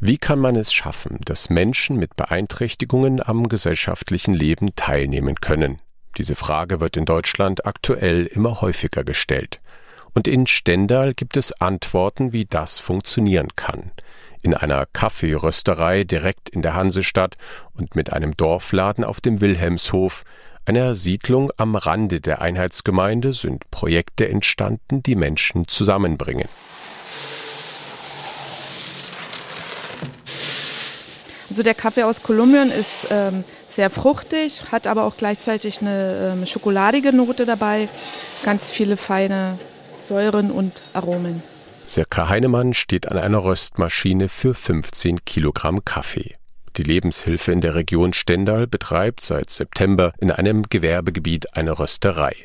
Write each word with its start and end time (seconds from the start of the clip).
Wie 0.00 0.18
kann 0.18 0.38
man 0.38 0.56
es 0.56 0.74
schaffen, 0.74 1.20
dass 1.24 1.48
Menschen 1.48 1.96
mit 1.96 2.16
Beeinträchtigungen 2.16 3.26
am 3.26 3.48
gesellschaftlichen 3.48 4.34
Leben 4.34 4.76
teilnehmen 4.76 5.36
können? 5.36 5.78
Diese 6.18 6.34
Frage 6.34 6.80
wird 6.80 6.98
in 6.98 7.06
Deutschland 7.06 7.64
aktuell 7.64 8.26
immer 8.26 8.60
häufiger 8.60 9.04
gestellt. 9.04 9.60
Und 10.12 10.28
in 10.28 10.46
Stendal 10.46 11.14
gibt 11.14 11.38
es 11.38 11.52
Antworten, 11.60 12.34
wie 12.34 12.44
das 12.44 12.78
funktionieren 12.78 13.48
kann. 13.56 13.92
In 14.42 14.52
einer 14.52 14.84
Kaffeerösterei 14.84 16.04
direkt 16.04 16.50
in 16.50 16.60
der 16.60 16.74
Hansestadt 16.74 17.36
und 17.72 17.96
mit 17.96 18.12
einem 18.12 18.36
Dorfladen 18.36 19.02
auf 19.02 19.22
dem 19.22 19.40
Wilhelmshof, 19.40 20.24
einer 20.66 20.94
Siedlung 20.94 21.52
am 21.56 21.74
Rande 21.74 22.20
der 22.20 22.42
Einheitsgemeinde, 22.42 23.32
sind 23.32 23.70
Projekte 23.70 24.28
entstanden, 24.28 25.02
die 25.02 25.16
Menschen 25.16 25.68
zusammenbringen. 25.68 26.48
Also 31.56 31.62
der 31.62 31.72
Kaffee 31.72 32.02
aus 32.02 32.22
Kolumbien 32.22 32.70
ist 32.70 33.08
ähm, 33.10 33.42
sehr 33.70 33.88
fruchtig, 33.88 34.64
hat 34.72 34.86
aber 34.86 35.04
auch 35.04 35.16
gleichzeitig 35.16 35.80
eine 35.80 36.34
ähm, 36.34 36.44
schokoladige 36.44 37.14
Note 37.14 37.46
dabei, 37.46 37.88
ganz 38.44 38.68
viele 38.68 38.98
feine 38.98 39.58
Säuren 40.06 40.50
und 40.50 40.74
Aromen. 40.92 41.42
Sirka 41.86 42.28
Heinemann 42.28 42.74
steht 42.74 43.10
an 43.10 43.16
einer 43.16 43.42
Röstmaschine 43.42 44.28
für 44.28 44.52
15 44.52 45.24
Kilogramm 45.24 45.82
Kaffee. 45.82 46.34
Die 46.76 46.82
Lebenshilfe 46.82 47.52
in 47.52 47.62
der 47.62 47.74
Region 47.74 48.12
Stendal 48.12 48.66
betreibt 48.66 49.22
seit 49.22 49.48
September 49.48 50.12
in 50.20 50.30
einem 50.30 50.64
Gewerbegebiet 50.68 51.56
eine 51.56 51.78
Rösterei. 51.78 52.36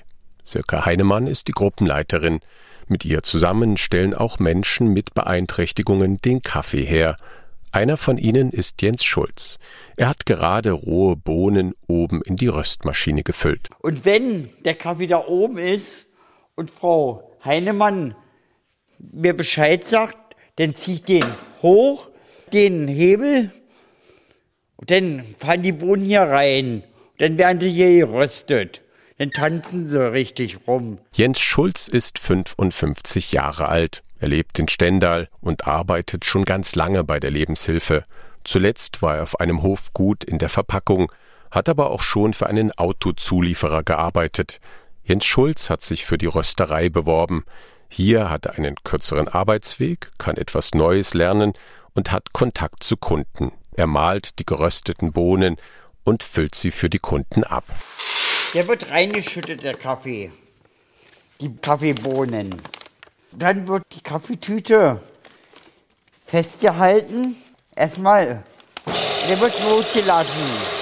Sirka 0.42 0.86
Heinemann 0.86 1.28
ist 1.28 1.50
die 1.50 1.52
Gruppenleiterin. 1.52 2.40
Mit 2.88 3.04
ihr 3.04 3.24
zusammen 3.24 3.76
stellen 3.76 4.14
auch 4.14 4.40
Menschen 4.40 4.88
mit 4.88 5.14
Beeinträchtigungen 5.14 6.18
den 6.18 6.42
Kaffee 6.42 6.86
her, 6.86 7.18
einer 7.72 7.98
von 7.98 8.18
ihnen 8.18 8.52
ist 8.52 8.82
Jens 8.82 9.04
Schulz. 9.04 9.58
Er 9.98 10.10
hat 10.10 10.26
gerade 10.26 10.72
rohe 10.72 11.16
Bohnen 11.16 11.74
oben 11.88 12.22
in 12.24 12.36
die 12.36 12.48
Röstmaschine 12.48 13.24
gefüllt. 13.24 13.70
Und 13.80 14.06
wenn 14.06 14.50
der 14.66 14.76
Kaffee 14.76 15.08
da 15.08 15.26
oben 15.26 15.58
ist 15.58 16.08
und 16.56 16.72
Frau 16.72 17.38
Heinemann 17.44 18.16
mir 19.00 19.36
Bescheid 19.36 19.88
sagt, 19.88 20.18
dann 20.58 20.76
ziehe 20.76 20.96
ich 20.98 21.04
den 21.04 21.26
hoch, 21.62 22.10
den 22.54 22.88
Hebel, 22.88 23.52
und 24.82 24.90
dann 24.90 25.24
fahren 25.38 25.62
die 25.62 25.72
Bohnen 25.72 26.04
hier 26.04 26.22
rein. 26.22 26.84
Dann 27.20 27.38
werden 27.38 27.62
sie 27.62 27.72
hier 27.72 28.08
geröstet. 28.08 28.82
Dann 29.20 29.30
tanzen 29.30 29.88
sie 29.88 30.12
richtig 30.12 30.58
rum. 30.66 30.98
Jens 31.14 31.40
Schulz 31.40 31.88
ist 31.88 32.18
55 32.18 33.32
Jahre 33.32 33.70
alt. 33.70 34.02
Er 34.22 34.28
lebt 34.28 34.60
in 34.60 34.68
Stendal 34.68 35.30
und 35.42 35.66
arbeitet 35.66 36.26
schon 36.26 36.46
ganz 36.46 36.76
lange 36.76 37.04
bei 37.04 37.20
der 37.20 37.32
Lebenshilfe. 37.32 38.06
Zuletzt 38.44 39.02
war 39.02 39.18
er 39.18 39.24
auf 39.24 39.40
einem 39.40 39.64
Hofgut 39.64 40.24
in 40.24 40.38
der 40.38 40.48
Verpackung, 40.48 41.12
hat 41.50 41.68
aber 41.68 41.90
auch 41.90 42.04
schon 42.04 42.36
für 42.36 42.46
einen 42.46 42.72
Autozulieferer 42.72 43.82
gearbeitet. 43.82 44.60
Jens 45.04 45.26
Schulz 45.26 45.72
hat 45.72 45.82
sich 45.82 46.06
für 46.06 46.20
die 46.20 46.28
Rösterei 46.28 46.90
beworben. 46.90 47.46
Hier 47.90 48.30
hat 48.30 48.46
er 48.46 48.60
einen 48.60 48.76
kürzeren 48.84 49.28
Arbeitsweg, 49.28 50.12
kann 50.20 50.38
etwas 50.38 50.76
Neues 50.76 51.16
lernen 51.16 51.54
und 51.96 52.12
hat 52.12 52.32
Kontakt 52.32 52.84
zu 52.84 52.98
Kunden. 52.98 53.54
Er 53.74 53.88
malt 53.88 54.38
die 54.38 54.46
gerösteten 54.46 55.14
Bohnen 55.14 55.58
und 56.04 56.22
füllt 56.22 56.54
sie 56.54 56.70
für 56.70 56.92
die 56.92 57.00
Kunden 57.00 57.44
ab. 57.44 57.64
Der 58.54 58.68
wird 58.68 58.92
reingeschüttet, 58.92 59.64
der 59.64 59.74
Kaffee. 59.74 60.30
Die 61.40 61.56
Kaffeebohnen. 61.56 62.62
Dann 63.32 63.68
wird 63.68 63.84
die 63.94 64.02
Kaffeetüte 64.02 65.02
festgehalten. 66.26 67.36
Erstmal, 67.76 68.44
der 69.30 69.40
wird 69.40 69.54
losgelassen. 69.64 70.82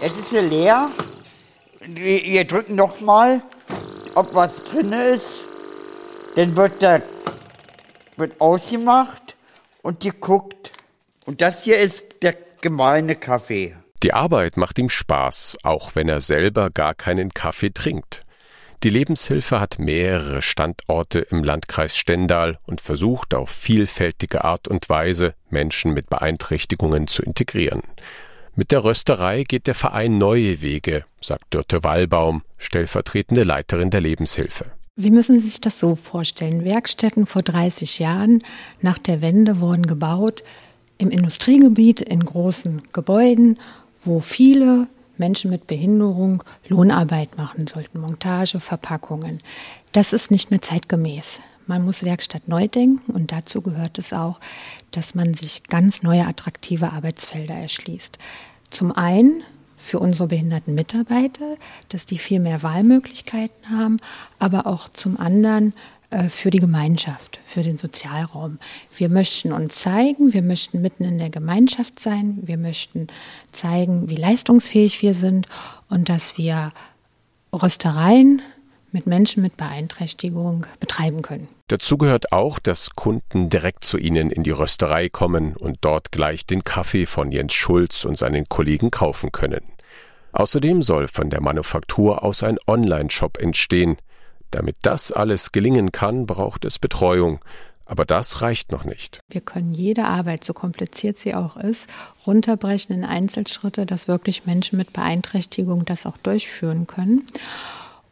Jetzt 0.00 0.18
ist 0.18 0.32
er 0.32 0.42
leer. 0.42 0.90
Wir 1.86 2.44
drücken 2.44 2.76
nochmal, 2.76 3.42
ob 4.14 4.34
was 4.34 4.62
drin 4.64 4.92
ist. 4.92 5.44
Dann 6.36 6.56
wird 6.56 6.82
der 6.82 7.02
wird 8.16 8.40
ausgemacht 8.40 9.36
und 9.82 10.00
geguckt. 10.00 10.72
Und 11.24 11.40
das 11.40 11.64
hier 11.64 11.78
ist 11.78 12.22
der 12.22 12.36
gemahlene 12.60 13.16
Kaffee. 13.16 13.76
Die 14.02 14.12
Arbeit 14.12 14.56
macht 14.56 14.78
ihm 14.80 14.88
Spaß, 14.88 15.58
auch 15.62 15.94
wenn 15.94 16.08
er 16.08 16.20
selber 16.20 16.70
gar 16.70 16.92
keinen 16.94 17.32
Kaffee 17.32 17.70
trinkt. 17.70 18.24
Die 18.82 18.90
Lebenshilfe 18.90 19.60
hat 19.60 19.78
mehrere 19.78 20.42
Standorte 20.42 21.20
im 21.20 21.44
Landkreis 21.44 21.96
Stendal 21.96 22.58
und 22.66 22.80
versucht 22.80 23.32
auf 23.32 23.50
vielfältige 23.50 24.42
Art 24.42 24.66
und 24.66 24.88
Weise 24.88 25.34
Menschen 25.50 25.94
mit 25.94 26.10
Beeinträchtigungen 26.10 27.06
zu 27.06 27.22
integrieren. 27.22 27.82
Mit 28.56 28.72
der 28.72 28.82
Rösterei 28.82 29.44
geht 29.44 29.68
der 29.68 29.76
Verein 29.76 30.18
neue 30.18 30.62
Wege, 30.62 31.04
sagt 31.20 31.54
Dörte 31.54 31.84
Wallbaum, 31.84 32.42
stellvertretende 32.58 33.44
Leiterin 33.44 33.90
der 33.90 34.00
Lebenshilfe. 34.00 34.64
Sie 34.96 35.12
müssen 35.12 35.38
sich 35.38 35.60
das 35.60 35.78
so 35.78 35.94
vorstellen. 35.94 36.64
Werkstätten 36.64 37.24
vor 37.24 37.42
30 37.42 38.00
Jahren 38.00 38.42
nach 38.80 38.98
der 38.98 39.22
Wende 39.22 39.60
wurden 39.60 39.86
gebaut 39.86 40.42
im 40.98 41.10
Industriegebiet 41.10 42.00
in 42.00 42.24
großen 42.24 42.82
Gebäuden 42.92 43.58
wo 44.04 44.20
viele 44.20 44.88
Menschen 45.18 45.50
mit 45.50 45.66
Behinderung 45.66 46.42
Lohnarbeit 46.68 47.36
machen 47.36 47.66
sollten, 47.66 48.00
Montage, 48.00 48.60
Verpackungen. 48.60 49.40
Das 49.92 50.12
ist 50.12 50.30
nicht 50.30 50.50
mehr 50.50 50.62
zeitgemäß. 50.62 51.40
Man 51.66 51.84
muss 51.84 52.02
Werkstatt 52.02 52.48
neu 52.48 52.66
denken 52.66 53.12
und 53.12 53.30
dazu 53.30 53.62
gehört 53.62 53.98
es 53.98 54.12
auch, 54.12 54.40
dass 54.90 55.14
man 55.14 55.34
sich 55.34 55.62
ganz 55.64 56.02
neue 56.02 56.26
attraktive 56.26 56.92
Arbeitsfelder 56.92 57.54
erschließt. 57.54 58.18
Zum 58.70 58.90
einen 58.90 59.42
für 59.76 59.98
unsere 59.98 60.28
behinderten 60.28 60.74
Mitarbeiter, 60.74 61.56
dass 61.88 62.06
die 62.06 62.18
viel 62.18 62.40
mehr 62.40 62.62
Wahlmöglichkeiten 62.62 63.70
haben, 63.70 63.98
aber 64.38 64.66
auch 64.66 64.88
zum 64.88 65.18
anderen 65.18 65.72
für 66.28 66.50
die 66.50 66.58
Gemeinschaft, 66.58 67.40
für 67.46 67.62
den 67.62 67.78
Sozialraum. 67.78 68.58
Wir 68.96 69.08
möchten 69.08 69.52
uns 69.52 69.76
zeigen, 69.76 70.32
wir 70.32 70.42
möchten 70.42 70.82
mitten 70.82 71.04
in 71.04 71.18
der 71.18 71.30
Gemeinschaft 71.30 71.98
sein, 72.00 72.38
wir 72.42 72.58
möchten 72.58 73.06
zeigen, 73.52 74.10
wie 74.10 74.16
leistungsfähig 74.16 75.00
wir 75.02 75.14
sind 75.14 75.48
und 75.88 76.08
dass 76.08 76.36
wir 76.36 76.72
Röstereien 77.52 78.42
mit 78.92 79.06
Menschen 79.06 79.42
mit 79.42 79.56
Beeinträchtigung 79.56 80.66
betreiben 80.78 81.22
können. 81.22 81.48
Dazu 81.68 81.96
gehört 81.96 82.32
auch, 82.32 82.58
dass 82.58 82.90
Kunden 82.90 83.48
direkt 83.48 83.84
zu 83.84 83.96
Ihnen 83.96 84.30
in 84.30 84.42
die 84.42 84.50
Rösterei 84.50 85.08
kommen 85.08 85.56
und 85.56 85.78
dort 85.80 86.12
gleich 86.12 86.46
den 86.46 86.64
Kaffee 86.64 87.06
von 87.06 87.32
Jens 87.32 87.54
Schulz 87.54 88.04
und 88.04 88.18
seinen 88.18 88.48
Kollegen 88.48 88.90
kaufen 88.90 89.32
können. 89.32 89.62
Außerdem 90.32 90.82
soll 90.82 91.08
von 91.08 91.30
der 91.30 91.40
Manufaktur 91.40 92.22
aus 92.22 92.42
ein 92.42 92.58
Online-Shop 92.66 93.38
entstehen, 93.38 93.96
damit 94.54 94.76
das 94.82 95.10
alles 95.12 95.52
gelingen 95.52 95.92
kann, 95.92 96.26
braucht 96.26 96.64
es 96.64 96.78
Betreuung. 96.78 97.40
Aber 97.84 98.04
das 98.04 98.40
reicht 98.40 98.72
noch 98.72 98.84
nicht. 98.84 99.20
Wir 99.28 99.40
können 99.40 99.74
jede 99.74 100.04
Arbeit, 100.04 100.44
so 100.44 100.54
kompliziert 100.54 101.18
sie 101.18 101.34
auch 101.34 101.56
ist, 101.56 101.90
runterbrechen 102.26 102.94
in 102.94 103.04
Einzelschritte, 103.04 103.84
dass 103.84 104.08
wirklich 104.08 104.46
Menschen 104.46 104.78
mit 104.78 104.92
Beeinträchtigung 104.92 105.84
das 105.84 106.06
auch 106.06 106.16
durchführen 106.16 106.86
können. 106.86 107.26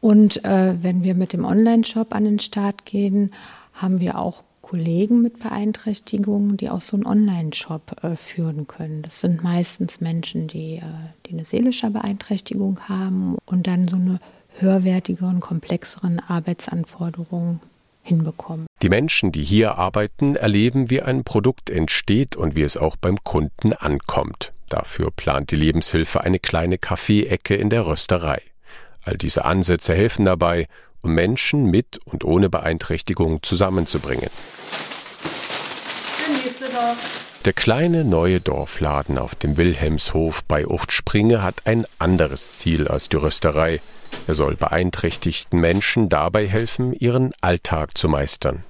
Und 0.01 0.45
äh, 0.45 0.75
wenn 0.83 1.03
wir 1.03 1.15
mit 1.15 1.33
dem 1.33 1.45
Online-Shop 1.45 2.15
an 2.15 2.25
den 2.25 2.41
Start 2.41 2.85
gehen, 2.85 3.33
haben 3.73 4.01
wir 4.01 4.19
auch 4.19 4.43
Kollegen 4.71 5.23
mit 5.23 5.41
Beeinträchtigungen, 5.41 6.57
die 6.57 6.71
auch 6.71 6.81
so 6.81 6.97
einen 6.97 7.07
Online-Shop 7.07 8.05
äh, 8.05 8.17
führen 8.17 8.67
können. 8.67 9.03
Das 9.03 9.21
sind 9.21 9.43
meistens 9.43 10.01
Menschen, 10.01 10.47
die, 10.47 10.77
äh, 10.77 10.83
die 11.27 11.33
eine 11.33 11.45
seelische 11.45 11.91
Beeinträchtigung 11.91 12.81
haben 12.89 13.37
und 13.47 13.67
dann 13.67 13.89
so 13.89 13.97
eine 13.97 14.21
höherwertigeren, 14.61 15.41
komplexeren 15.41 16.21
Arbeitsanforderungen 16.21 17.61
hinbekommen. 18.03 18.67
Die 18.83 18.89
Menschen, 18.89 19.33
die 19.33 19.43
hier 19.43 19.77
arbeiten, 19.77 20.37
erleben, 20.37 20.91
wie 20.91 21.03
ein 21.03 21.25
Produkt 21.25 21.71
entsteht 21.71 22.37
und 22.37 22.57
wie 22.57 22.63
es 22.63 22.77
auch 22.77 22.97
beim 22.97 23.23
Kunden 23.25 23.73
ankommt. 23.73 24.53
Dafür 24.69 25.11
plant 25.11 25.51
die 25.51 25.57
Lebenshilfe 25.57 26.21
eine 26.21 26.39
kleine 26.39 26.79
Kaffeeecke 26.79 27.57
in 27.57 27.71
der 27.71 27.87
Rösterei. 27.87 28.41
All 29.05 29.17
diese 29.17 29.45
Ansätze 29.45 29.95
helfen 29.95 30.25
dabei, 30.25 30.67
um 31.03 31.15
Menschen 31.15 31.65
mit 31.65 31.99
und 32.05 32.25
ohne 32.25 32.49
Beeinträchtigung 32.49 33.43
zusammenzubringen. 33.43 34.31
Der 37.45 37.53
kleine 37.55 38.05
neue 38.05 38.41
Dorfladen 38.41 39.19
auf 39.19 39.35
dem 39.35 39.57
Wilhelmshof 39.57 40.45
bei 40.45 40.67
Uchtspringe 40.67 41.43
hat 41.43 41.63
ein 41.65 41.87
anderes 41.99 42.59
Ziel 42.59 42.87
als 42.87 43.09
die 43.09 43.17
Rösterei. 43.17 43.81
Er 44.27 44.35
soll 44.35 44.57
beeinträchtigten 44.57 45.61
Menschen 45.61 46.09
dabei 46.09 46.47
helfen, 46.47 46.93
ihren 46.93 47.33
Alltag 47.41 47.97
zu 47.97 48.09
meistern. 48.09 48.65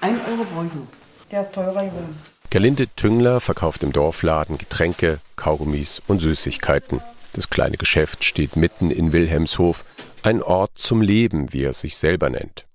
Ein 0.00 0.20
Euro 0.26 0.44
Beutel. 0.44 0.86
Der 1.30 1.42
ist 1.42 1.52
teurer 1.52 1.84
geworden. 1.84 2.18
Gerlinde 2.50 2.88
Tüngler 2.94 3.40
verkauft 3.40 3.82
im 3.82 3.92
Dorfladen 3.92 4.58
Getränke, 4.58 5.18
Kaugummis 5.34 6.00
und 6.06 6.20
Süßigkeiten. 6.20 7.00
Das 7.32 7.50
kleine 7.50 7.76
Geschäft 7.76 8.22
steht 8.22 8.54
mitten 8.54 8.90
in 8.90 9.12
Wilhelmshof, 9.12 9.84
ein 10.22 10.42
Ort 10.42 10.72
zum 10.76 11.02
Leben, 11.02 11.52
wie 11.52 11.64
er 11.64 11.72
sich 11.72 11.96
selber 11.96 12.30
nennt. 12.30 12.66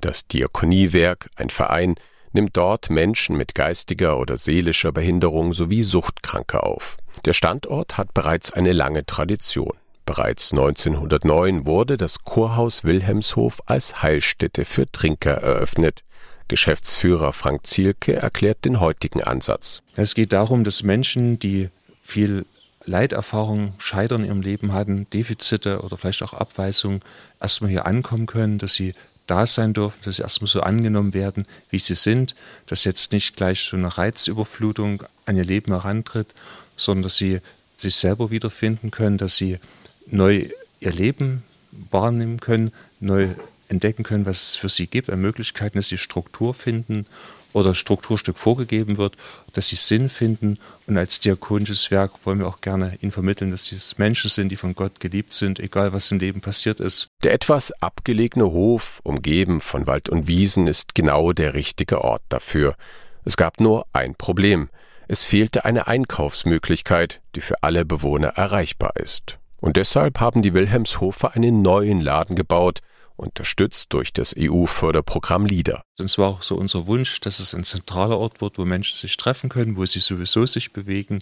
Das 0.00 0.26
Diakoniewerk, 0.26 1.28
ein 1.36 1.50
Verein, 1.50 1.96
nimmt 2.32 2.56
dort 2.56 2.90
Menschen 2.90 3.36
mit 3.36 3.54
geistiger 3.54 4.18
oder 4.18 4.36
seelischer 4.36 4.92
Behinderung 4.92 5.52
sowie 5.52 5.82
Suchtkranke 5.82 6.62
auf. 6.62 6.96
Der 7.24 7.32
Standort 7.32 7.98
hat 7.98 8.14
bereits 8.14 8.52
eine 8.52 8.72
lange 8.72 9.04
Tradition. 9.04 9.76
Bereits 10.06 10.52
1909 10.52 11.66
wurde 11.66 11.96
das 11.96 12.22
Kurhaus 12.22 12.84
Wilhelmshof 12.84 13.60
als 13.66 14.02
Heilstätte 14.02 14.64
für 14.64 14.90
Trinker 14.90 15.32
eröffnet. 15.32 16.04
Geschäftsführer 16.46 17.32
Frank 17.32 17.66
Zielke 17.66 18.14
erklärt 18.14 18.64
den 18.64 18.78
heutigen 18.78 19.20
Ansatz. 19.24 19.82
Es 19.96 20.14
geht 20.14 20.32
darum, 20.32 20.62
dass 20.62 20.84
Menschen, 20.84 21.40
die 21.40 21.70
viel 22.04 22.46
Leiterfahrung, 22.84 23.74
Scheitern 23.78 24.24
ihrem 24.24 24.42
Leben 24.42 24.72
hatten, 24.72 25.10
Defizite 25.10 25.80
oder 25.80 25.96
vielleicht 25.96 26.22
auch 26.22 26.34
Abweisungen, 26.34 27.00
erstmal 27.40 27.72
hier 27.72 27.84
ankommen 27.84 28.26
können, 28.26 28.58
dass 28.58 28.74
sie 28.74 28.94
da 29.26 29.44
sein 29.44 29.74
dürfen, 29.74 29.98
dass 30.04 30.16
sie 30.16 30.22
erstmal 30.22 30.48
so 30.48 30.60
angenommen 30.60 31.14
werden, 31.14 31.48
wie 31.68 31.80
sie 31.80 31.96
sind, 31.96 32.36
dass 32.66 32.84
jetzt 32.84 33.10
nicht 33.10 33.36
gleich 33.36 33.62
so 33.68 33.76
eine 33.76 33.98
Reizüberflutung 33.98 35.02
an 35.24 35.36
ihr 35.36 35.44
Leben 35.44 35.72
herantritt, 35.72 36.32
sondern 36.76 37.02
dass 37.02 37.16
sie 37.16 37.40
sich 37.76 37.96
selber 37.96 38.30
wiederfinden 38.30 38.92
können, 38.92 39.18
dass 39.18 39.36
sie 39.36 39.58
neu 40.06 40.48
ihr 40.80 40.92
Leben 40.92 41.42
wahrnehmen 41.90 42.40
können, 42.40 42.72
neu 43.00 43.28
entdecken 43.68 44.04
können, 44.04 44.26
was 44.26 44.50
es 44.50 44.56
für 44.56 44.68
sie 44.68 44.86
gibt, 44.86 45.10
an 45.10 45.20
Möglichkeiten, 45.20 45.78
dass 45.78 45.88
sie 45.88 45.98
Struktur 45.98 46.54
finden 46.54 47.06
oder 47.52 47.74
Strukturstück 47.74 48.38
vorgegeben 48.38 48.98
wird, 48.98 49.16
dass 49.54 49.68
sie 49.68 49.76
Sinn 49.76 50.08
finden. 50.08 50.58
Und 50.86 50.98
als 50.98 51.20
diakonisches 51.20 51.90
Werk 51.90 52.12
wollen 52.24 52.40
wir 52.40 52.46
auch 52.46 52.60
gerne 52.60 52.98
ihnen 53.00 53.12
vermitteln, 53.12 53.50
dass 53.50 53.66
sie 53.66 53.78
Menschen 53.96 54.28
sind, 54.28 54.50
die 54.50 54.56
von 54.56 54.74
Gott 54.74 55.00
geliebt 55.00 55.32
sind, 55.32 55.58
egal 55.58 55.92
was 55.92 56.10
im 56.10 56.18
Leben 56.18 56.42
passiert 56.42 56.80
ist. 56.80 57.08
Der 57.22 57.32
etwas 57.32 57.72
abgelegene 57.80 58.44
Hof, 58.44 59.00
umgeben 59.04 59.60
von 59.60 59.86
Wald 59.86 60.08
und 60.08 60.28
Wiesen, 60.28 60.66
ist 60.66 60.94
genau 60.94 61.32
der 61.32 61.54
richtige 61.54 62.02
Ort 62.02 62.22
dafür. 62.28 62.76
Es 63.24 63.36
gab 63.36 63.58
nur 63.58 63.86
ein 63.92 64.14
Problem. 64.14 64.68
Es 65.08 65.24
fehlte 65.24 65.64
eine 65.64 65.86
Einkaufsmöglichkeit, 65.86 67.20
die 67.34 67.40
für 67.40 67.62
alle 67.62 67.84
Bewohner 67.84 68.28
erreichbar 68.28 68.92
ist. 68.96 69.38
Und 69.60 69.76
deshalb 69.76 70.20
haben 70.20 70.42
die 70.42 70.54
Wilhelmshofer 70.54 71.34
einen 71.34 71.62
neuen 71.62 72.00
Laden 72.00 72.36
gebaut, 72.36 72.80
unterstützt 73.16 73.92
durch 73.92 74.12
das 74.12 74.34
EU-Förderprogramm 74.38 75.46
LIDER. 75.46 75.82
Es 75.98 76.18
war 76.18 76.28
auch 76.28 76.42
so 76.42 76.54
unser 76.56 76.86
Wunsch, 76.86 77.20
dass 77.20 77.40
es 77.40 77.54
ein 77.54 77.64
zentraler 77.64 78.18
Ort 78.18 78.40
wird, 78.40 78.58
wo 78.58 78.64
Menschen 78.64 78.96
sich 78.96 79.16
treffen 79.16 79.48
können, 79.48 79.76
wo 79.76 79.86
sie 79.86 80.00
sowieso 80.00 80.44
sich 80.46 80.72
bewegen. 80.72 81.20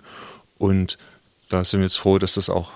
Und 0.59 0.99
da 1.49 1.63
sind 1.63 1.81
wir 1.81 1.87
jetzt 1.87 1.99
froh, 1.99 2.19
dass 2.19 2.35
das 2.35 2.51
auch 2.51 2.73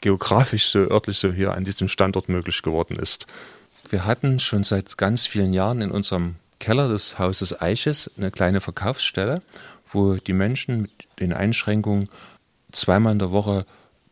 geografisch 0.00 0.66
so 0.66 0.78
örtlich 0.78 1.18
so 1.18 1.32
hier 1.32 1.54
an 1.54 1.64
diesem 1.64 1.88
Standort 1.88 2.28
möglich 2.28 2.62
geworden 2.62 2.96
ist. 2.96 3.26
Wir 3.88 4.04
hatten 4.04 4.40
schon 4.40 4.64
seit 4.64 4.96
ganz 4.96 5.26
vielen 5.26 5.52
Jahren 5.52 5.80
in 5.80 5.90
unserem 5.90 6.36
Keller 6.58 6.88
des 6.88 7.18
Hauses 7.18 7.60
Eiches 7.60 8.10
eine 8.16 8.30
kleine 8.30 8.60
Verkaufsstelle, 8.60 9.42
wo 9.92 10.14
die 10.14 10.32
Menschen 10.32 10.82
mit 10.82 10.90
den 11.20 11.32
Einschränkungen 11.32 12.08
zweimal 12.72 13.12
in 13.12 13.18
der 13.18 13.30
Woche 13.30 13.66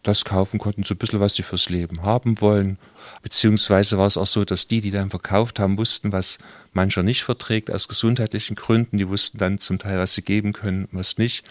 das 0.04 0.24
kaufen 0.24 0.58
konnten, 0.58 0.84
so 0.84 0.94
ein 0.94 0.98
bisschen, 0.98 1.20
was 1.20 1.34
sie 1.34 1.42
fürs 1.42 1.68
Leben 1.68 2.02
haben 2.02 2.40
wollen. 2.40 2.78
Beziehungsweise 3.22 3.98
war 3.98 4.06
es 4.06 4.16
auch 4.16 4.26
so, 4.26 4.44
dass 4.44 4.68
die, 4.68 4.80
die 4.80 4.90
dann 4.90 5.10
verkauft 5.10 5.58
haben, 5.58 5.78
wussten, 5.78 6.12
was 6.12 6.38
mancher 6.72 7.02
nicht 7.02 7.24
verträgt 7.24 7.70
aus 7.70 7.88
gesundheitlichen 7.88 8.54
Gründen. 8.54 8.98
Die 8.98 9.08
wussten 9.08 9.38
dann 9.38 9.58
zum 9.58 9.78
Teil, 9.78 9.98
was 9.98 10.14
sie 10.14 10.22
geben 10.22 10.52
können, 10.52 10.88
was 10.92 11.18
nicht. 11.18 11.44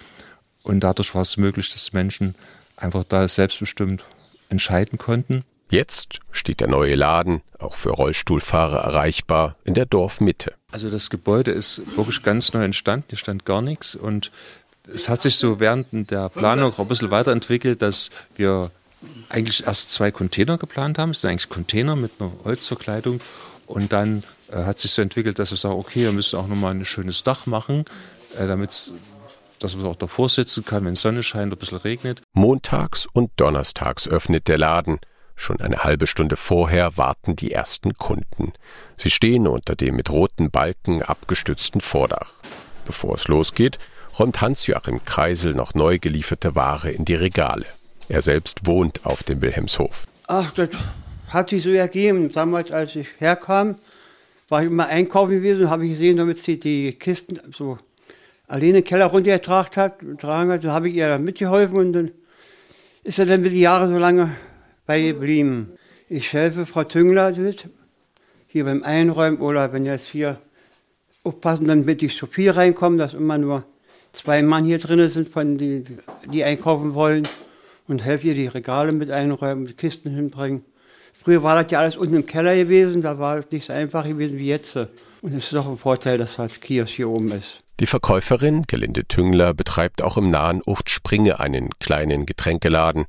Und 0.61 0.81
dadurch 0.81 1.13
war 1.13 1.23
es 1.23 1.35
möglich, 1.35 1.69
dass 1.71 1.93
Menschen 1.93 2.35
einfach 2.77 3.03
da 3.03 3.27
selbstbestimmt 3.27 4.03
entscheiden 4.49 4.97
konnten. 4.97 5.43
Jetzt 5.69 6.19
steht 6.31 6.59
der 6.59 6.67
neue 6.67 6.93
Laden, 6.93 7.41
auch 7.57 7.73
für 7.73 7.89
Rollstuhlfahrer 7.89 8.77
erreichbar, 8.77 9.55
in 9.63 9.73
der 9.73 9.87
Dorfmitte. 9.87 10.53
Also 10.71 10.91
das 10.91 11.09
Gebäude 11.09 11.51
ist 11.51 11.81
wirklich 11.95 12.21
ganz 12.21 12.53
neu 12.53 12.63
entstanden, 12.63 13.07
hier 13.09 13.17
stand 13.17 13.45
gar 13.45 13.61
nichts 13.61 13.95
und 13.95 14.31
es 14.87 15.09
hat 15.09 15.21
sich 15.21 15.37
so 15.37 15.59
während 15.59 16.11
der 16.11 16.29
Planung 16.29 16.73
auch 16.73 16.79
ein 16.79 16.87
bisschen 16.87 17.11
weiterentwickelt, 17.11 17.81
dass 17.81 18.09
wir 18.35 18.71
eigentlich 19.29 19.65
erst 19.65 19.89
zwei 19.89 20.11
Container 20.11 20.57
geplant 20.57 20.97
haben. 20.97 21.11
Es 21.11 21.21
sind 21.21 21.31
eigentlich 21.31 21.49
Container 21.49 21.95
mit 21.95 22.11
einer 22.19 22.31
Holzverkleidung. 22.43 23.21
Und 23.65 23.93
dann 23.93 24.23
äh, 24.51 24.63
hat 24.63 24.79
sich 24.79 24.91
so 24.91 25.01
entwickelt, 25.01 25.39
dass 25.39 25.51
wir 25.51 25.57
sagen, 25.57 25.75
okay, 25.75 26.03
wir 26.03 26.11
müssen 26.11 26.37
auch 26.37 26.47
nochmal 26.47 26.73
ein 26.73 26.85
schönes 26.85 27.23
Dach 27.23 27.45
machen, 27.45 27.85
äh, 28.37 28.47
damit 28.47 28.93
dass 29.59 29.77
man 29.77 29.85
auch 29.85 29.95
davor 29.95 30.27
sitzen 30.27 30.65
kann, 30.65 30.83
wenn 30.83 30.95
Sonne 30.95 31.23
scheint, 31.23 31.53
ein 31.53 31.57
bisschen 31.57 31.77
regnet. 31.77 32.21
Montags 32.33 33.07
und 33.13 33.31
donnerstags 33.37 34.09
öffnet 34.09 34.49
der 34.49 34.57
Laden. 34.57 34.99
Schon 35.35 35.61
eine 35.61 35.85
halbe 35.85 36.05
Stunde 36.05 36.35
vorher 36.35 36.97
warten 36.97 37.37
die 37.37 37.51
ersten 37.51 37.93
Kunden. 37.93 38.51
Sie 38.97 39.09
stehen 39.09 39.47
unter 39.47 39.75
dem 39.75 39.95
mit 39.95 40.09
roten 40.09 40.51
Balken 40.51 41.01
abgestützten 41.01 41.79
Vordach. 41.79 42.33
Bevor 42.85 43.15
es 43.15 43.29
losgeht, 43.29 43.79
räumt 44.17 44.41
Hans-Joachim 44.41 45.03
Kreisel 45.05 45.53
noch 45.53 45.73
neu 45.73 45.99
gelieferte 45.99 46.55
Ware 46.55 46.91
in 46.91 47.05
die 47.05 47.15
Regale. 47.15 47.65
Er 48.09 48.21
selbst 48.21 48.65
wohnt 48.65 49.05
auf 49.05 49.23
dem 49.23 49.41
Wilhelmshof. 49.41 50.05
Ach, 50.27 50.51
das 50.51 50.69
hat 51.29 51.49
sich 51.49 51.63
so 51.63 51.69
ergeben. 51.69 52.31
Damals, 52.31 52.71
als 52.71 52.95
ich 52.95 53.07
herkam, 53.17 53.75
war 54.49 54.61
ich 54.61 54.67
immer 54.67 54.87
einkaufen 54.87 55.31
gewesen, 55.31 55.69
habe 55.69 55.85
ich 55.85 55.93
gesehen, 55.93 56.17
damit 56.17 56.37
sie 56.37 56.59
die 56.59 56.93
Kisten 56.93 57.39
so 57.55 57.77
alleine 58.47 58.73
den 58.73 58.83
Keller 58.83 59.07
runtergetragen 59.07 59.75
hat, 59.75 59.99
getragen 59.99 60.51
hat, 60.51 60.63
habe 60.65 60.89
ich 60.89 60.95
ihr 60.95 61.09
dann 61.09 61.23
mitgeholfen 61.23 61.77
und 61.77 61.93
dann 61.93 62.11
ist 63.03 63.19
er 63.19 63.25
dann 63.25 63.41
mit 63.41 63.51
den 63.51 63.59
Jahren 63.59 63.91
so 63.91 63.97
lange 63.97 64.35
bei 64.85 64.99
ihr 64.99 65.13
geblieben. 65.13 65.71
Ich 66.07 66.31
helfe 66.33 66.65
Frau 66.65 66.83
Tüngler 66.83 67.33
hier 68.47 68.65
beim 68.65 68.83
Einräumen 68.83 69.39
oder 69.39 69.73
wenn 69.73 69.85
jetzt 69.85 70.05
hier 70.05 70.39
aufpassen, 71.23 71.67
damit 71.67 72.01
die 72.01 72.09
Sophie 72.09 72.49
reinkommen, 72.49 72.99
dass 72.99 73.13
immer 73.13 73.37
nur 73.37 73.63
zwei 74.13 74.41
Mann 74.41 74.63
hier 74.63 74.79
drin 74.79 75.09
sind, 75.09 75.29
von 75.29 75.57
die, 75.57 75.83
die 76.31 76.43
einkaufen 76.43 76.93
wollen 76.93 77.27
und 77.87 78.03
helfe 78.03 78.27
ihr 78.27 78.35
die 78.35 78.47
Regale 78.47 78.91
mit 78.91 79.11
einräumen, 79.11 79.65
die 79.67 79.73
Kisten 79.73 80.13
hinbringen. 80.13 80.63
Früher 81.13 81.43
war 81.43 81.61
das 81.61 81.71
ja 81.71 81.79
alles 81.79 81.97
unten 81.97 82.15
im 82.15 82.25
Keller 82.25 82.55
gewesen, 82.55 83.01
da 83.01 83.19
war 83.19 83.37
es 83.37 83.51
nicht 83.51 83.67
so 83.67 83.73
einfach 83.73 84.05
gewesen 84.05 84.37
wie 84.37 84.47
jetzt. 84.47 84.75
Und 84.75 85.33
es 85.33 85.45
ist 85.45 85.53
doch 85.53 85.67
ein 85.69 85.77
Vorteil, 85.77 86.17
dass 86.17 86.35
das 86.35 86.59
Kiosk 86.59 86.93
hier 86.93 87.09
oben 87.09 87.31
ist. 87.31 87.61
Die 87.79 87.85
Verkäuferin, 87.85 88.63
Gelinde 88.67 89.05
Tüngler, 89.05 89.53
betreibt 89.53 90.01
auch 90.01 90.17
im 90.17 90.29
nahen 90.29 90.61
Uchtspringe 90.65 91.39
einen 91.39 91.69
kleinen 91.79 92.25
Getränkeladen. 92.25 93.05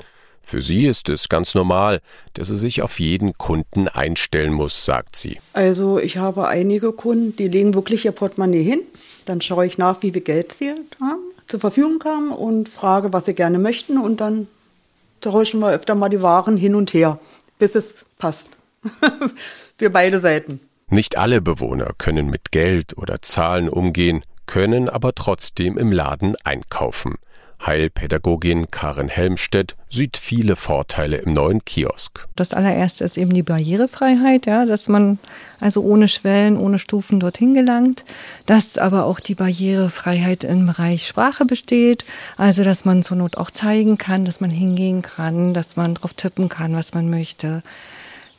Für 0.46 0.60
sie 0.60 0.86
ist 0.86 1.08
es 1.08 1.28
ganz 1.28 1.54
normal, 1.54 2.00
dass 2.34 2.48
sie 2.48 2.56
sich 2.56 2.82
auf 2.82 3.00
jeden 3.00 3.32
Kunden 3.38 3.88
einstellen 3.88 4.52
muss, 4.52 4.84
sagt 4.84 5.16
sie. 5.16 5.38
Also 5.52 5.98
ich 5.98 6.18
habe 6.18 6.48
einige 6.48 6.92
Kunden, 6.92 7.36
die 7.36 7.48
legen 7.48 7.74
wirklich 7.74 8.04
ihr 8.04 8.12
Portemonnaie 8.12 8.62
hin. 8.62 8.82
Dann 9.24 9.40
schaue 9.40 9.66
ich 9.66 9.78
nach, 9.78 10.02
wie 10.02 10.12
viel 10.12 10.20
Geld 10.20 10.54
sie 10.58 10.70
haben, 11.00 11.22
zur 11.48 11.60
Verfügung 11.60 12.02
haben 12.04 12.30
und 12.30 12.68
frage, 12.68 13.12
was 13.12 13.24
sie 13.24 13.34
gerne 13.34 13.58
möchten. 13.58 13.98
Und 13.98 14.20
dann 14.20 14.48
tauschen 15.20 15.60
wir 15.60 15.72
öfter 15.72 15.94
mal 15.94 16.08
die 16.08 16.22
Waren 16.22 16.56
hin 16.56 16.74
und 16.74 16.92
her, 16.92 17.18
bis 17.58 17.74
es 17.74 17.94
passt. 18.18 18.50
Für 19.78 19.90
beide 19.90 20.20
Seiten. 20.20 20.60
Nicht 20.88 21.16
alle 21.16 21.40
Bewohner 21.40 21.92
können 21.96 22.28
mit 22.28 22.52
Geld 22.52 22.96
oder 22.96 23.22
Zahlen 23.22 23.68
umgehen, 23.68 24.22
können 24.46 24.88
aber 24.88 25.14
trotzdem 25.14 25.78
im 25.78 25.90
Laden 25.90 26.36
einkaufen. 26.44 27.14
Heilpädagogin 27.64 28.70
Karin 28.70 29.08
Helmstedt 29.08 29.76
sieht 29.90 30.16
viele 30.16 30.56
Vorteile 30.56 31.16
im 31.16 31.32
neuen 31.32 31.64
Kiosk. 31.64 32.26
Das 32.36 32.52
allererste 32.52 33.04
ist 33.04 33.16
eben 33.16 33.32
die 33.32 33.42
Barrierefreiheit, 33.42 34.46
ja, 34.46 34.66
dass 34.66 34.88
man 34.88 35.18
also 35.60 35.82
ohne 35.82 36.08
Schwellen, 36.08 36.56
ohne 36.56 36.78
Stufen 36.78 37.20
dorthin 37.20 37.54
gelangt, 37.54 38.04
dass 38.46 38.76
aber 38.76 39.06
auch 39.06 39.20
die 39.20 39.34
Barrierefreiheit 39.34 40.44
im 40.44 40.66
Bereich 40.66 41.06
Sprache 41.06 41.44
besteht, 41.44 42.04
also 42.36 42.64
dass 42.64 42.84
man 42.84 43.02
zur 43.02 43.16
Not 43.16 43.38
auch 43.38 43.50
zeigen 43.50 43.98
kann, 43.98 44.24
dass 44.24 44.40
man 44.40 44.50
hingehen 44.50 45.02
kann, 45.02 45.54
dass 45.54 45.76
man 45.76 45.94
drauf 45.94 46.14
tippen 46.14 46.48
kann, 46.48 46.74
was 46.74 46.92
man 46.92 47.08
möchte 47.08 47.62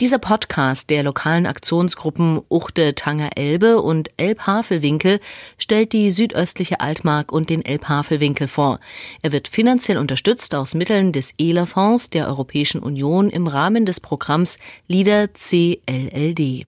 Dieser 0.00 0.18
Podcast 0.18 0.90
der 0.90 1.04
lokalen 1.04 1.46
Aktionsgruppen 1.46 2.40
Uchte 2.48 2.96
Tanger 2.96 3.30
Elbe 3.36 3.80
und 3.80 4.08
Elbhavelwinkel 4.16 5.20
stellt 5.58 5.92
die 5.92 6.10
südöstliche 6.10 6.80
Altmark 6.80 7.30
und 7.30 7.48
den 7.48 7.64
Elbhavelwinkel 7.64 8.48
vor. 8.48 8.80
Er 9.22 9.30
wird 9.30 9.46
finanziell 9.46 9.98
unterstützt 9.98 10.52
aus 10.56 10.74
Mitteln 10.74 11.12
des 11.12 11.34
ELA-Fonds 11.38 12.10
der 12.10 12.26
Europäischen 12.26 12.82
Union 12.82 13.30
im 13.30 13.46
Rahmen 13.46 13.86
des 13.86 14.00
Programms 14.00 14.58
LIDER 14.88 15.28
CLLD. 15.28 16.64